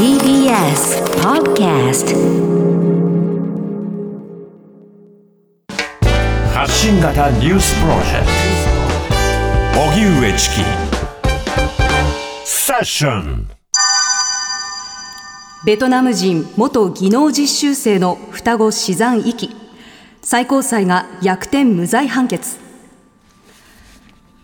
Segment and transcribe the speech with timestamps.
[0.00, 2.16] TBS Podcast
[6.54, 8.26] 発信型ニュースプロジェク
[9.74, 9.80] ト。
[9.92, 10.64] 荻上チキ。
[12.46, 13.50] セッション。
[15.66, 19.54] ベトナム人元技能実習生の双子死産遺棄
[20.22, 22.58] 最高裁が逆転無罪判決。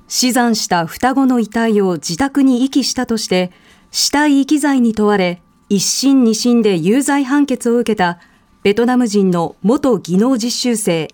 [0.06, 3.52] 死産した双子の遺体を自宅に遺棄したとして
[3.90, 8.20] 死体遺棄罪に問われ一審二審で有罪判決を受けた
[8.62, 11.08] ベトナム人の元技能実習生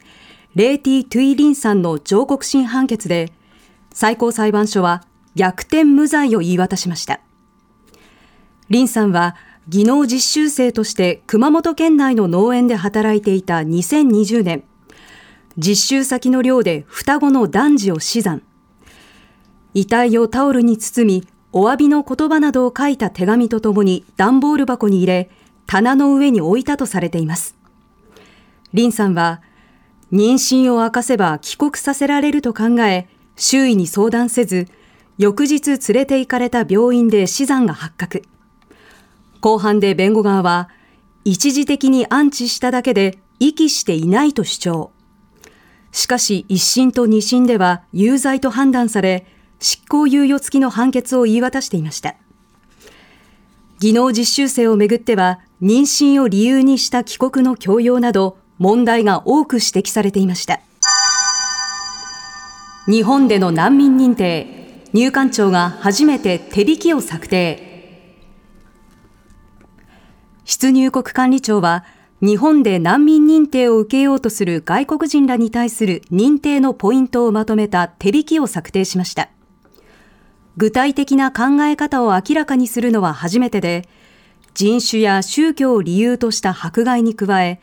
[0.55, 3.33] レーティ・トゥイ・リンさんの上告審判決で
[3.95, 5.05] 最高裁判所は
[5.35, 7.21] 逆転無罪を言い渡しました。
[8.69, 9.37] リンさんは
[9.69, 14.65] 技能実習生として熊本県内の農園で働いていた2020年
[15.57, 18.43] 実習先の寮で双子の男児を死産。
[19.73, 25.31] 遺体をタオルに包みお詫びの言葉などを書いた手紙とともに段ボール箱に入れ、
[25.67, 27.57] 棚の上に置いたとされています。
[28.73, 29.43] リンさんは、
[30.11, 34.67] 妊娠を明かせば帰国させられると考え、周囲に相談せず、
[35.19, 38.23] 翌日連れて行かれた病院で死産が発覚。
[39.41, 40.71] 後半で弁護側は、
[41.25, 44.91] 一時的に安置しただけで遺棄していないと主張。
[45.93, 49.27] しかし一審と二審では有罪と判断され、
[49.63, 52.17] 執行猶予付きの判決を言い渡していました。
[53.79, 60.61] 技能実習生をめぐっては、妊娠を理由にした帰国の強要など、問題が多く指摘されていました。
[62.87, 67.71] 日本での難民認定、入管庁が初めて手引きを策定。
[70.45, 71.85] 出入国管理庁は、
[72.21, 79.29] 日本で難民認定を受けようとする外国人らに対する認定のポイントをまとめた手引きを策定しました。
[80.57, 83.89] 具体的な考え方を明らかにするのは初めてで、
[84.55, 87.61] 人種や宗教を理由とした迫害に加え、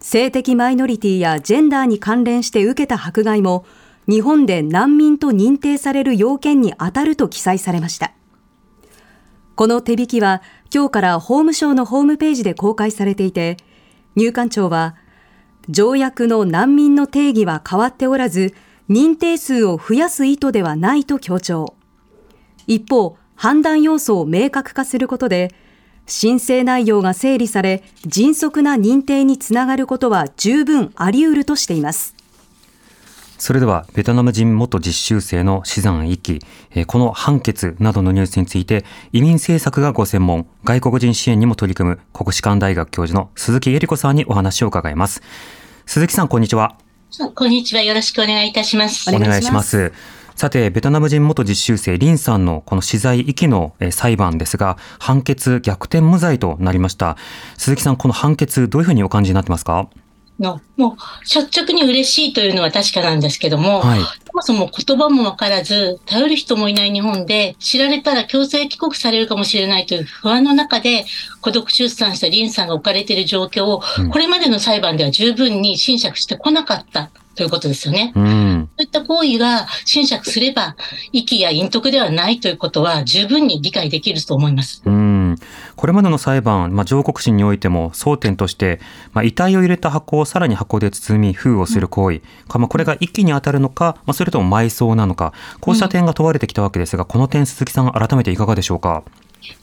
[0.00, 3.66] 性的マイノリティやジェンダーに関連して受けた迫害も、
[4.08, 8.12] 日本で難民と認定される要件に当たると記載されました。
[9.56, 10.40] この手引きは、
[10.72, 13.56] 今日から法務省のホームページで公開されていて、
[14.14, 14.94] 入管庁は、
[15.68, 18.54] 条約の難民の定義は変わっておらず、
[18.88, 21.77] 認定数を増やす意図ではないと強調。
[22.68, 25.52] 一方、判断要素を明確化することで、
[26.06, 32.14] 申請内容が整理され、迅速な認定につながることは十分あり得るとしています。
[33.38, 36.42] それでは、ベトナム人元実習生の死産遺棄、
[36.86, 45.22] この判決などのニュースについて、移民政策がご専門、外国人支援にも取り組む国士舘大学教授の鈴木恵理子さんにお話を伺います。
[45.86, 46.76] 鈴木さん、こんにちは。
[47.34, 47.82] こんにちは。
[47.82, 49.08] よろしくお願いいたします。
[49.08, 49.92] お願いします。
[50.38, 57.16] さて、ベトナム人元実習生リンさんのこの資材遺棄の裁判ですが、判決逆転無罪となりました。
[57.56, 59.90] 鈴木さん、この判決どういうふうにお感じになってますか？
[60.38, 71.04] の、もう、率直に嬉しいというのは確かなんですけども、はい、そもそも言葉もわからず、頼る人もいない日本で、知られたら強制帰国されるかもしれないという不安の中で、
[71.40, 78.12] 孤独出産したリンさんが置かれている状況を、これまでの裁判では十分に侵釈してこなかったということですよね。
[78.14, 80.76] うん、そういった行為が侵釈すれば、
[81.12, 84.82] 遺棄や隠匿ではないということは十分に理解できると思います。
[84.84, 84.97] うん
[85.76, 88.80] これまでの裁判、まあ、上告審においても争点として、
[89.12, 99.02] まあ、遺体を入れた箱をさらに箱で包み封をする行為、うん、まあ、これが遺棄に当たるのか、まあ、それとも埋葬なのか、こうした点が問われてきたわけですが、この点、鈴木さん、改めていかがでしょうか？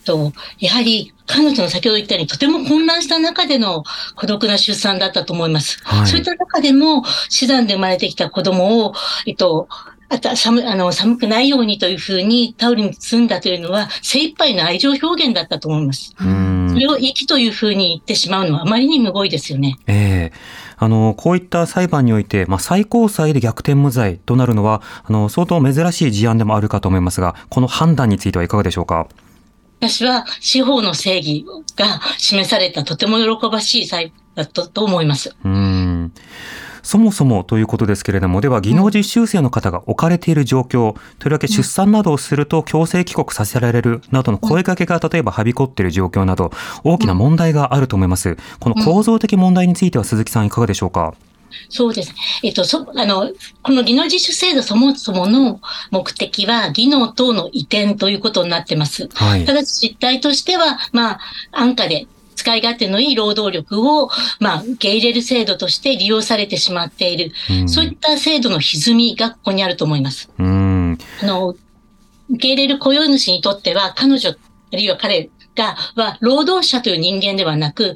[0.03, 3.83] と、やはり彼女の先ほど言ったようにとても混乱した中での
[4.15, 5.79] 孤独な出産だったと思います。
[5.83, 8.93] はい、そういった中でも死産で生まれてきた子供を、
[9.27, 9.67] えっと、
[10.09, 16.13] あと寒あの寒くないようにというふうにタオルに包んだというのは精一杯の愛情表現だったと思います。
[16.17, 19.77] それを息というふうに言ってしまうのはあまりにむごいですよね。
[19.87, 29.07] ええーあの、こういった裁判において、まあ、最高裁で逆転無罪となるのは、あの、相当珍しい事案でもあるかと思いますが、この判断についてはいかがでしょうか？
[29.79, 31.45] 私は司法の正義
[31.77, 35.33] が示されたとても喜ばしい裁だったと思います。
[35.45, 35.64] うん
[36.85, 46.51] そもそもということですけれども、では技能実習生の方が置かれている状況、とりわけ出産などをすると強制帰国させられるなどの声かけが例えばはびこっている状況など、
[46.83, 48.37] 大きな問題があると思います。
[48.59, 51.15] この構造的問題については鈴木さんいかがでしょうか？
[51.69, 52.13] そうです。
[52.43, 53.31] えっと、そ、あの、
[53.63, 59.09] この技能実習制度そもそもの目的は技能等の移転ということになってます。
[59.13, 61.19] はい、ただし実態としては、まあ、
[61.51, 64.09] 安価で使い勝手のいい労働力を、
[64.39, 67.31] まあ、受け入れる制度として利用されてしまっている。
[67.49, 70.29] うん、そういった制度の歪みがここにあると思います。
[70.37, 71.55] うん、あの、
[72.29, 77.95] 受け入れる雇用主にとっては、彼女あるいは彼が、は、労働者という人間ではなく、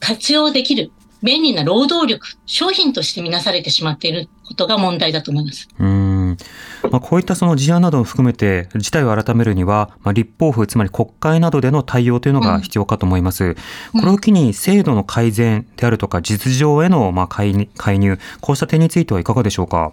[0.00, 0.90] 活用できる
[1.22, 5.68] 便利な労働力、商品として見なされてしまっていることが問題だと思います。
[5.78, 6.07] うん
[6.90, 13.44] まあ、こういったその事案などを含めて、事態を改めるには、まあ、立法府、つまり国会などでの対応というのが必要かと思います。
[13.44, 19.92] うん、これを機に制度の改善であるとか、実情へのまあ介入、こうした点についてはいかがでしょうか？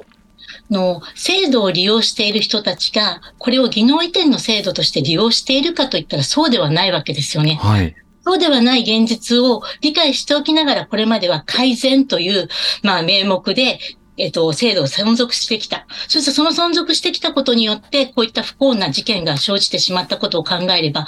[0.70, 7.56] の制度を利用している人たちが、これを技能移転の制度として利用しているかといったらそうではないわけですよね。
[7.62, 7.96] はい。
[8.24, 12.48] そうではない現実を理解しておきながら、これまでは改善という、
[12.82, 13.80] まあ、名目で、
[14.18, 15.86] えっと、制度を存続してきた。
[16.08, 21.06] そしてその存続してきたことによって、こういった不幸な事件が生じてしまったことを考えれば、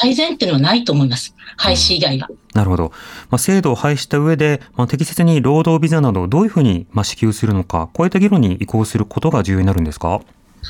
[0.00, 1.34] 改善っていうのはないと思います。
[1.56, 2.28] 廃止以外は。
[2.54, 2.92] なるほど。
[3.30, 10.20] まあ、制度を廃止した上で、まあ、適切に労働ビザなどをどういうふうに、まあ、支給するのか、こういった議論に移行することが重要になるんですか？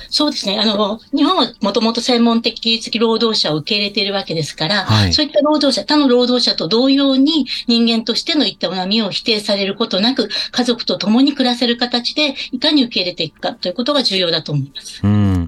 [0.08, 0.58] そうですね。
[0.58, 15.00] あの、日本はもともと専門的技術的労働者を受け入れているわけですから、はい、そういった労働者、他の労働者と同様に人間としてのいった学みを否定されることなく、家族と共に暮らせる形でいかに受け入れていくかということが重要だと思います。
[15.02, 15.39] うん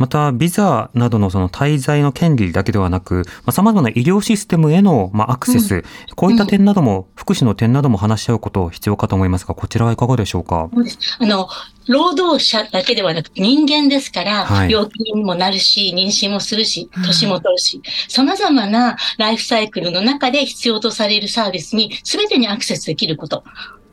[0.00, 5.82] また、ビザなどのその滞在の権利だけではなく、まあ、様々な医療システムへの、まあ、アクセス、うん、
[6.16, 10.70] こういった点なども、うん、福祉の点なども話し合うこと必要かと思いますが、こちらはいかがでしょうか？
[11.18, 11.48] あの、
[11.86, 23.44] 労働者だけではなくて人間ですから、はい、病気にもなるし、妊娠もするし、年も取るし、様々なライフサイクルの中で必要とされるサービスに全てにアクセスできること。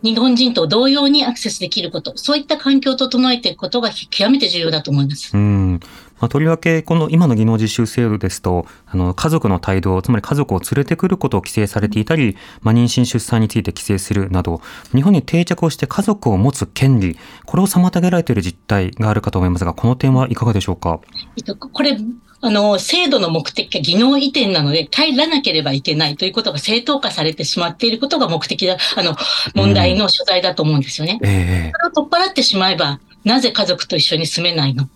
[0.04, 5.36] 日本人と同様にアクセスできること、そういった環境を整えていくことが極めて重要だと思います。
[5.36, 5.80] うん
[6.20, 14.62] まあ、とりわけ、この今の技能実習制度ですと、あの、家族の帯同、つまり家族を連れてくることを規制されていたり、まあ、妊娠出産について規制するなど、
[14.96, 21.00] 日本に定着をして家族を持つ権利、これを妨げられている実態があるかと思いますが、この点はいかがでしょうか？
[21.38, 21.96] えっと、これ、
[22.40, 29.16] あの、制度の目的が技能移転なので、帰らなければいけないということが正当化されてしまっていることが目的だ、あの、
[29.56, 31.20] 問題の所在だと思うんですよね。
[31.22, 34.88] うんえー、それを取っ払ってしまえば、なぜ家族と一緒に住めないの？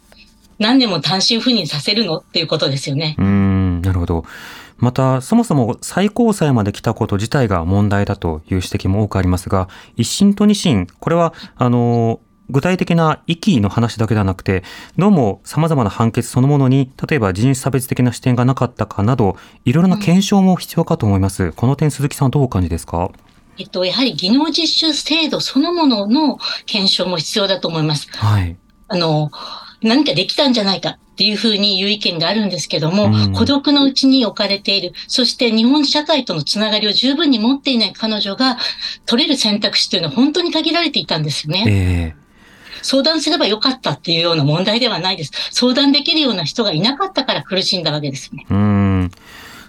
[0.59, 2.17] 何年も単身赴任させるの？
[2.17, 3.15] っていうことですよね。
[3.17, 4.23] うん、なるほど。
[4.77, 12.19] また、そもそも最高裁まで来たこと自体が問題だという指摘も多くありますが、一審と二審、これは、あの、
[12.51, 14.63] 具体的な域の話だけではなくて、
[14.97, 21.43] どうも様々な判決そのものに、例えば人種差別的な視点がなかったかなど、いろいろな検証も必要かと思います。
[21.45, 23.09] うん、この点、鈴木さんはどうお感じですか？
[23.57, 28.09] えっと、やはり技能実習制度そのものの検証も必要だと思います。
[28.11, 28.57] はい。
[28.89, 29.31] あの、
[29.81, 38.57] 何かできたんじゃないかっていうふうに言う意見があるんですけども、うん、孤独のうちに置かれている、そして日本社会とのつながりを十分に持っていない彼女が
[39.05, 41.65] 取れる選択肢というのは本当に限られていたんですよね。
[41.67, 42.20] えー
[42.81, 45.31] 相談すればよかったっていうような問題ではないです。
[45.51, 48.45] 相談できるような人がいなかったから苦しんだわけですね。
[48.49, 49.11] うん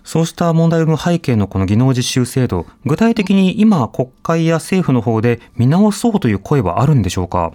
[0.04, 7.52] そうした問題の背景のこの技能実習制度、具体的に今、国会や政府の方で見直そうという声はあるんでしょうか？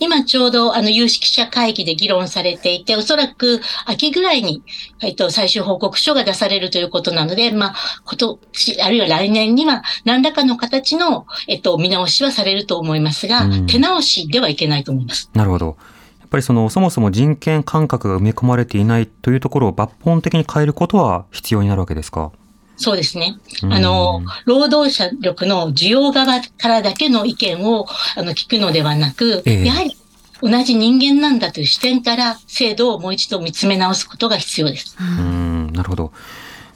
[0.00, 4.62] 今ちょうどあの有識者会議で議論されていて、おそらく秋ぐらいに、
[5.00, 7.74] えっと、最終報告書が出されるということなので、まあ、
[8.04, 8.16] 今
[8.52, 15.30] 年、あるいは来年には何らかの形の、えっと、見直しはされると思いますが、うん、手直しではいけないと思います。
[15.32, 15.76] なるほど。
[16.20, 22.32] やっぱりその、そもそも人権感覚が埋め込まれていないというところを抜本的に変えることは必要になるわけですか？
[22.76, 23.38] そうですね。
[23.70, 29.96] あの、労働者力の需要側からだけの意見をあの聞くのではなく、ええ、やはり
[30.42, 34.96] 同じ人間なんだという視点から制度をもう一度見つめ直すことが必要です。
[35.00, 36.12] うん、なるほど。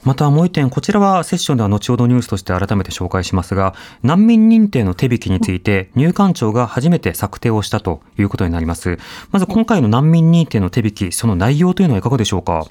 [0.05, 8.97] またもう一点、こちらはセッションでは後ほどニュースとして改めて紹介しますが、難民認定の手引きについて入管庁が初めて策定をしたということになります。
[9.31, 12.65] まず今回の難民認定の手引き、その内容というのはいかがでしょうか？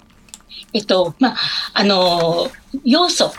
[0.73, 1.37] えっと、まあ、
[1.75, 2.51] あの、
[2.85, 3.33] 要素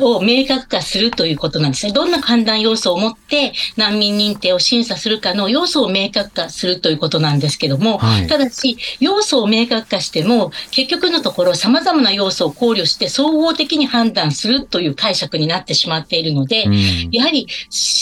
[0.00, 1.92] を明確化するということなんですね。
[1.92, 17.46] どんな判断要素を持って難民認定を審査するかの要素を明確化するということなんですけども、はい、ただし、要素を明確化しても、結局のところ様々な要素を考慮して総合的に判断するという解釈になってしまっているので、うん、やはり、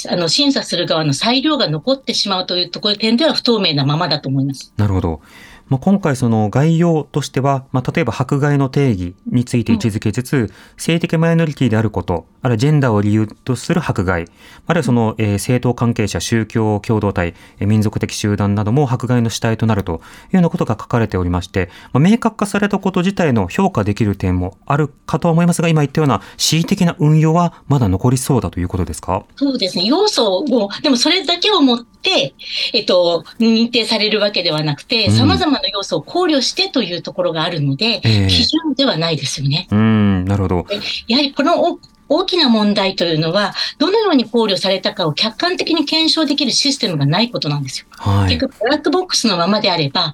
[0.09, 4.73] あの、審査する側の裁量が残ってしまうというところ点では不透明なままだと思います。
[4.77, 5.21] なるほど。
[5.71, 14.27] まあ、今回その概要としては、まあ、例えば迫害の定義について位置づけつつ、うん、性的マイノリティであること、あるいはジェンダーを理由とする迫害、
[14.67, 20.01] あるいはその、えー、政党関係者、宗教共同体、えー、民族的集団なども迫害の主体となるというよ
[20.41, 29.25] うなことが書かれておりまして、まあ、明確化されたこと自体の評価できる点もあるかとは思いますが、今言ったような恣意的な運用はまだ残りそうだということですか？
[29.37, 29.85] そうですね。
[29.85, 32.35] 要素を、でもそれだけをもって、
[32.73, 39.69] えっと、認定されるわけではなくて、様々な要素を考慮してというところがあるので、えー、基準ではないですよね。
[39.71, 40.67] うん、なるほど。
[41.09, 41.79] やはりこの
[42.11, 47.87] 大きな問題というのは、どのように考慮されたかを客観的に検証できるシステムがないことなんですよ。
[47.93, 50.13] はい、結局、ブラックボックスのままであれば、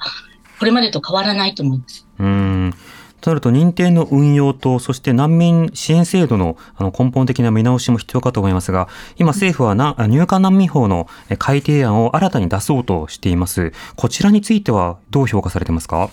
[0.58, 2.06] これまでと変わらないと思います。
[2.18, 2.74] うん
[3.22, 13.72] となると認定の運用と、そして難民支援制度のあの根本的な見直しも必要かと思いますが、今政府はな入管難民法の改定案を新たに出そうとしています。
[13.96, 16.10] こちらについてはどう評価されてますか？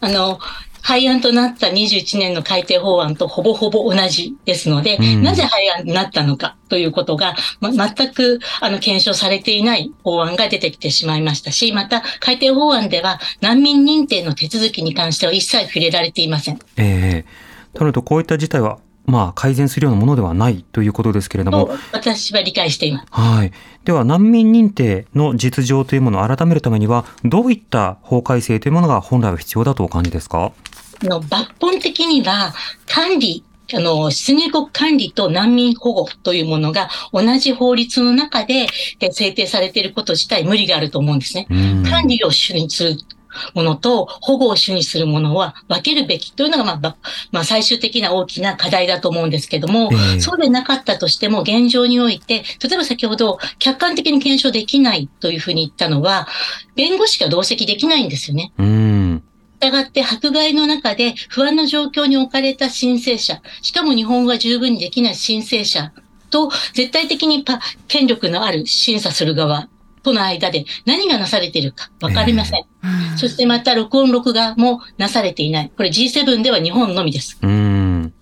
[0.00, 0.40] あの、
[0.82, 16.58] 廃案となった21年の改定法案とほぼほぼ同じですので、うん、なぜ廃案になったのかということが、ま、全くあの検証されていない法案が出てきてしまいましたし、また改定法案では難民認定の手続きに関しては一切触れられていません。
[16.76, 21.70] ええー、となるとこういった事態はまあ、改善するようなものではないということですけれども。
[21.92, 23.06] 私は理解しています。
[23.10, 23.52] はい。
[23.84, 30.52] では、難民認定の実情というものを改めるためには、どういった法改正というものが本来は必要だとお感じですか？
[31.06, 32.54] の抜本的には
[32.86, 33.44] 管理
[33.74, 38.66] あの、出入国管理と難民保護というものが同じ法律の中で
[39.12, 41.46] 制定されていること自体無理があると思うんですね。
[41.88, 42.96] 管理を主にする
[43.54, 46.96] ものと保護を主にするものは分けるべきというのが、まあ、
[47.30, 56.28] まあ、最終的な大きな課題だと思うんですけども、えー、そうでなかったとしても現状において、例えば先ほど客観的に検証できないというふうに言ったのは、
[56.76, 58.52] 弁護士が同席できないんですよね。
[58.58, 59.24] うん
[59.62, 65.92] 従って迫害の中で不安な状況に置かれた申請者、しかも日本語が十分にできない申請者
[66.30, 69.68] と絶対的にパ権力のある審査する側
[70.02, 72.60] との間で何がなされているか分かりません。
[72.60, 75.72] えー、そしてまた録音録画もなされていない。
[75.76, 77.38] これ G7 では日本のみです。
[77.40, 78.12] うん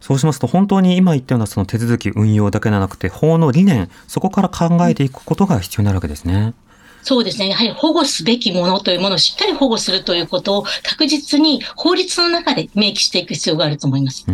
[0.00, 6.54] そうしますと本当に今言ったようなその手続き運用だけではなくて法の理念そこから考えていくことが必要になるわけですね。
[7.02, 7.48] そうですね。
[7.48, 14.24] やはり保護すべきものというものをしっかり保護するということを確実に法律の中で明記していく必要があると思います。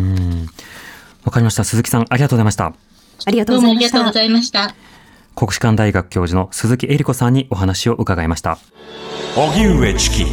[1.23, 1.63] わかりました。
[1.63, 2.73] 鈴木さん、ありがとうございました。
[3.25, 3.97] ありがとうございました。
[3.97, 4.75] ありがとうございました。
[5.35, 8.59] 国士舘大学教授の鈴木恵理子さんにお話を伺いました。
[9.35, 10.25] 荻上チキ。